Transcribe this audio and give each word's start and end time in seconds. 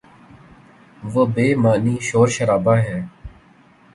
وہ 1.11 1.23
بے 1.33 1.47
معنی 1.63 1.95
شور 2.07 2.27
شرابہ 2.35 2.75
ہے۔ 2.85 2.99